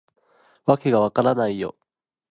[0.65, 1.75] わけが分からないよ